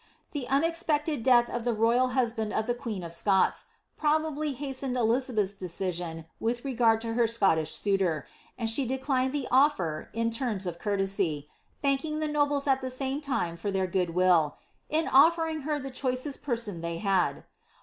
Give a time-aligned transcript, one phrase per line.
[0.31, 3.67] The unexpected death of the royal husband of the queen of Scots,
[3.99, 8.25] probably, hastened Elizabeth's decision with regard to her Scottish suitor,
[8.57, 11.47] and she declined the ofler in terms of courtesy;
[11.83, 15.65] thank ing the nobles at the same time for their good will, ^^ in ofiering
[15.65, 17.43] her the choicest person they had."